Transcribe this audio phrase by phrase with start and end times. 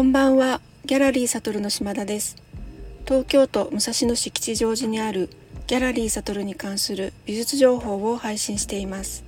[0.00, 2.38] こんばんは、ギャラリーサトルの島田です。
[3.04, 5.28] 東京都武蔵野市吉祥寺にある
[5.66, 9.24] ギャラリーサトルに関する美術情報を配信しています。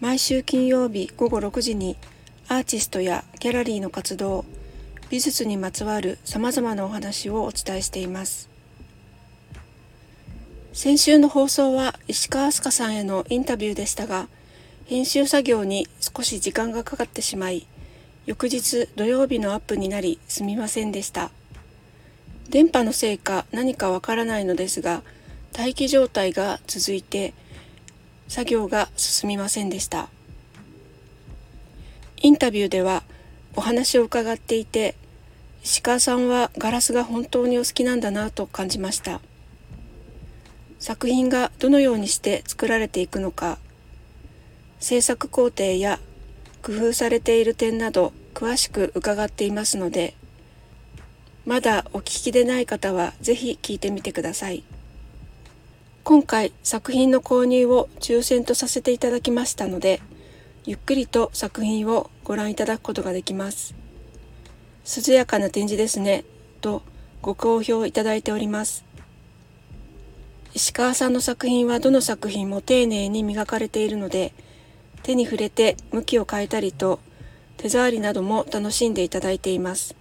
[0.00, 1.96] 毎週金曜日午後6時に
[2.46, 4.44] アーティストやギャラリーの活動、
[5.10, 8.48] 美術にまつわる様々なお話をお伝えしています。
[10.72, 14.28] 先週の放送は石川飛鳥さんへのインタビューでしたが、
[14.84, 17.66] 編集作業に少し時間がかかってしまい、
[18.26, 21.30] 翌日土曜日のアップになりすみませんでした。
[22.48, 25.02] 電波のせいか何かわからないのですが、
[25.56, 27.34] 待機状態が続いて
[28.28, 30.08] 作業が進みませんでした。
[32.22, 33.02] インタビューでは
[33.54, 34.94] お話を伺っていて、
[35.62, 39.20] 石川さんはガラスが本当にお好きなんだなと感じました。
[40.84, 43.58] 作品がどのようにして作られていくのか
[44.80, 45.98] 制作工程や
[46.64, 50.14] 工夫されている点など詳しく伺っていますので
[51.44, 54.64] まだお聞きでない方はぜひ聞いてみてください。
[56.04, 60.00] 今回作品の購入を抽選とさせていただきましたので
[60.64, 63.74] ゆっくりと作品をご覧いただくことができます。
[64.86, 66.24] 涼やかな展示ですね
[66.62, 66.82] と
[67.20, 68.84] ご好評いただいております。
[70.54, 74.32] 石川さんの作品はどの作品も丁寧に磨かれているので
[75.04, 76.98] 手に触れて向きを変えたりと
[77.56, 79.94] 手触りなども楽しんでいただいています。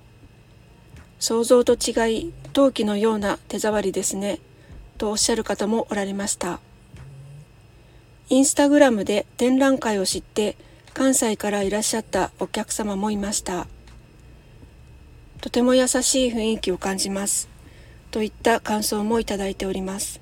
[1.19, 4.39] 想像と違い陶器のような手触りですね
[4.97, 6.59] とおっしゃる方もおられました。
[8.29, 10.55] インスタグラムで展覧会を知って
[10.93, 13.67] 関西からいらっしゃったお客様もいました。
[15.41, 17.49] とても優しい雰囲気を感じます。
[18.11, 20.21] といった感想もいただいております。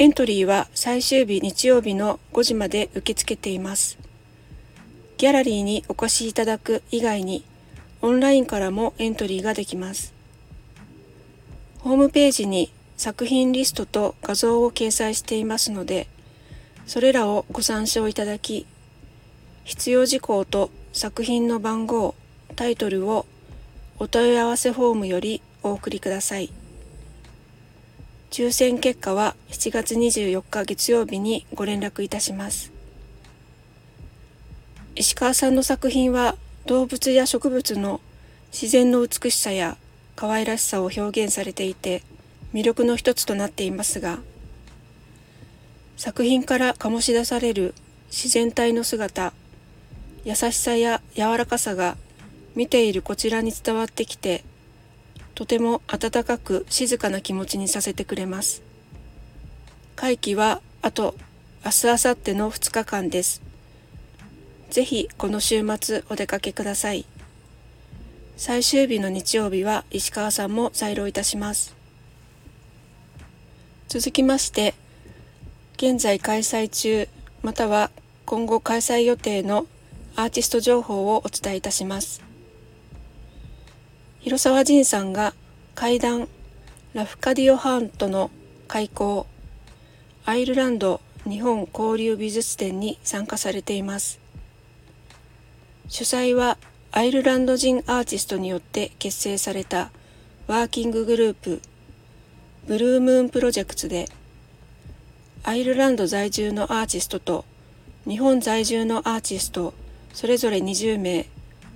[0.00, 3.98] エントリーは最終日日曜日の5時まで受け付けています。
[5.18, 7.44] ギャラリーにお越しいただく以外に
[8.00, 10.14] オンラインからもエントリーができます。
[11.80, 16.08] ホームページに作品リストと画像を掲載していますので、
[16.86, 18.66] それらをご参照いただき、
[19.64, 22.14] 必要事項と作品の番号、
[22.56, 23.26] タイトルを
[23.98, 26.50] お問い合わせフォームよりお送りください。
[28.30, 32.72] 抽選結果は7月24日月曜日にご連絡いたします。
[34.94, 36.36] 石川さんの作品は
[36.66, 38.00] 動物や植物の
[38.52, 39.76] 自然の美しさや
[40.14, 42.02] 可愛らしさを表現されていて
[42.52, 44.18] 魅力の一つとなっていますが
[45.96, 47.74] 作品から醸し出される
[48.10, 49.32] 自然体の姿
[50.24, 51.96] 優しさや柔らかさが
[52.54, 54.44] 見ているこちらに伝わってきて
[55.40, 58.62] とても温かく静かな気持ちにさせてくれます。
[59.96, 61.14] 会期はあと
[61.64, 63.40] 明日明後日の2日間です。
[64.68, 67.06] ぜひこの週末お出かけください。
[68.36, 71.74] 最終日の日曜日は石川さんも在労いたします。
[73.88, 74.74] 続きまして、
[75.78, 77.08] 現在開催中
[77.42, 77.90] または
[78.26, 79.66] 今後開催予定の
[80.16, 82.29] アーティスト情報をお伝えいたします。
[84.20, 85.32] 広沢仁さんが
[85.74, 86.28] 階段
[86.92, 88.30] ラフカディオハントの
[88.68, 89.26] 開校
[90.26, 94.20] アイルランド日本交流美術展に参加されています。
[95.88, 96.58] 主催は
[96.92, 99.90] アイルランド人アーティストによって結成された
[100.46, 101.62] ワーキンググループ
[102.66, 104.06] ブルームーンプロジェクトで
[105.44, 107.46] アイルランド在住のアーティストと
[108.06, 109.72] 日本在住のアーティスト
[110.12, 111.26] それぞれ20名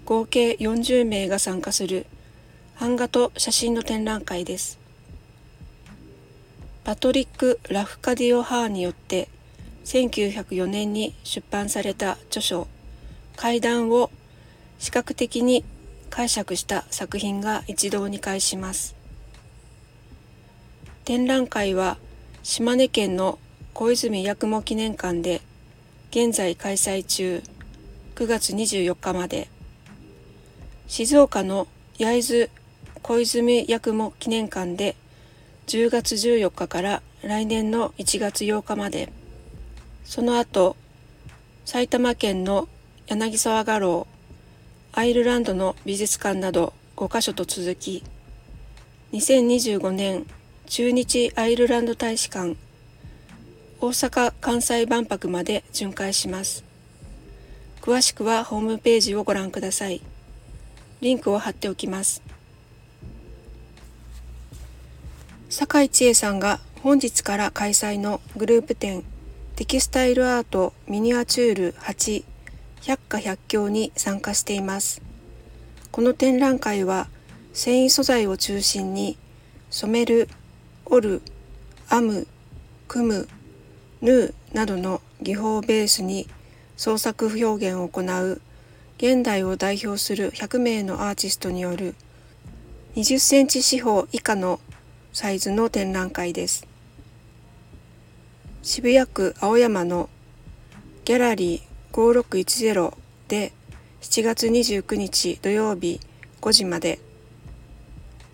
[0.04, 2.06] 合計40名が参加する
[2.78, 4.78] 版画と写真の展覧会です。
[6.82, 9.28] パトリック・ラフカディオ・ハーによって
[9.84, 12.66] 1904年に出版された著書
[13.36, 14.10] 「階段」を
[14.78, 15.64] 視覚的に
[16.10, 18.94] 解釈した作品が一堂に会します。
[21.04, 21.96] 展覧会は
[22.42, 23.38] 島根県の
[23.72, 25.40] 小泉八雲記念館で
[26.10, 27.42] 現在開催中
[28.14, 29.48] 9月24日まで
[30.86, 31.66] 静岡の
[31.98, 32.50] 焼津
[33.06, 34.96] 小泉八雲記念館で
[35.66, 39.12] 10月14日から来年の1月8日まで。
[40.06, 40.74] その後
[41.66, 42.66] 埼玉県の
[43.06, 44.06] 柳沢画廊
[44.92, 48.02] アイルランドの美術館など5カ所と続き
[49.12, 50.26] 2025年
[50.64, 52.56] 中日アイルランド大使館
[53.82, 56.64] 大阪・関西万博まで巡回します。
[57.82, 60.00] 詳しくはホームページをご覧ください。
[61.02, 62.22] リンクを貼っておきます。
[65.56, 69.04] 酒井千恵さんが本日から開催のグループ展
[69.54, 72.24] テキスタイルアートミニアチュール8
[72.82, 75.00] 百花百境に参加しています。
[75.92, 77.06] この展覧会は
[77.52, 79.16] 繊維素材を中心に
[79.70, 80.28] 染める、
[80.86, 81.22] 織る、
[81.88, 82.26] 編む、
[82.88, 83.28] 組む、
[84.02, 86.26] 縫うなどの技法をベースに
[86.76, 88.42] 創作表現を行う
[88.98, 91.94] 現代を代表する100名のアーティストによる
[92.96, 94.58] 20センチ四方以下の
[95.14, 96.66] サイズの展覧会です。
[98.64, 100.10] 渋谷区青山の
[101.04, 102.96] ギャラリー5610
[103.28, 103.52] で
[104.00, 106.00] 7月29日土曜日
[106.40, 106.98] 5時まで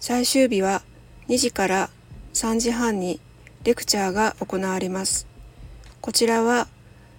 [0.01, 0.81] 最終日は
[1.29, 1.91] 2時から
[2.33, 3.21] 3時半に
[3.63, 5.27] レクチャーが行われます。
[6.01, 6.67] こちらは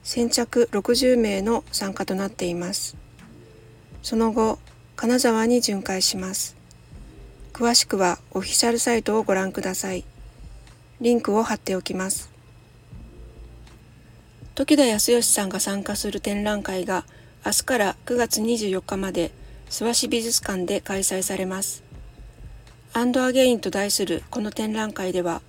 [0.01, 2.97] 先着60名の参加となっています。
[4.01, 4.57] その後、
[4.95, 6.60] 金沢に巡回します。
[7.53, 10.05] 詳しくはオフィシャルサイトをご覧ください。
[11.01, 12.31] リンクを貼っておきます。
[14.55, 17.05] 時田康義さんが参加する展覧会が
[17.45, 19.31] 明日から9月24日まで
[19.69, 21.83] 諏訪市美術館で開催されます。
[22.93, 25.41] アンドアゲインと題するこの展覧会では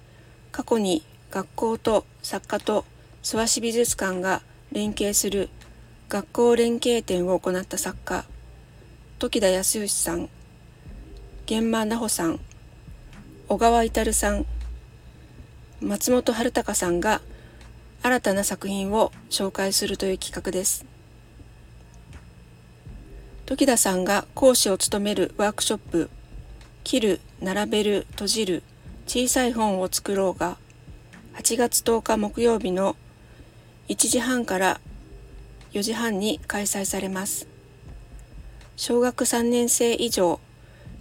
[0.51, 2.85] 過去に学校と作家と
[3.23, 5.49] 諏訪市美術館が連携する
[6.09, 8.25] 学校連携展を行った作家
[9.19, 10.29] 時田康義さん
[11.49, 12.39] 源馬奈穂さん
[13.49, 14.47] 小川至さん
[15.81, 17.21] 松本春隆さんが
[18.03, 20.87] 新たな作品を紹介するという企画です
[23.45, 26.11] 時田さんが講師を務めるワークショップ
[26.85, 28.63] 「切る並べる閉じる
[29.09, 30.57] 小さい本を作ろう」が
[31.35, 32.95] 8月10日木曜日の
[33.89, 34.81] 1時半から
[35.73, 37.49] 4時半に開催されます。
[38.77, 40.41] 小学3年生以上、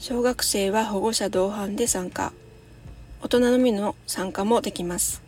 [0.03, 2.33] 小学生は保護者同伴で参加。
[3.21, 5.21] 大人のみの参加もできます。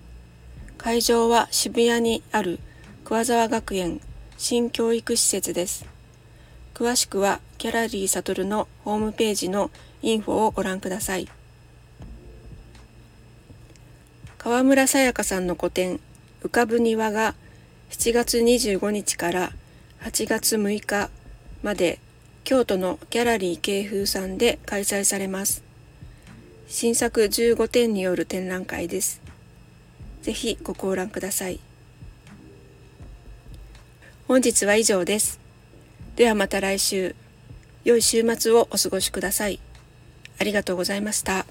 [0.80, 2.58] 会場は渋谷にある
[3.06, 4.02] 桑沢学園
[4.40, 5.86] 新教育施設です。
[6.74, 9.70] 詳しくはギャラリーサトルのホームページの
[10.02, 11.30] インフォをご覧ください。
[14.40, 16.00] 川村さやかさんの個展
[16.42, 17.36] 浮かぶ庭が
[17.92, 19.52] 7月25日から
[20.02, 21.12] 8月6日
[21.62, 22.00] まで
[22.44, 25.64] 京都のギャラリー京風さんで開催されます。
[26.68, 29.22] 新作15点による展覧会です。
[30.24, 31.60] ぜひご講覧ください。
[34.28, 35.40] 本日は以上です。
[36.16, 37.16] ではまた来週、
[37.86, 39.60] 良い週末をお過ごしください。
[40.40, 41.46] ありがとうございました。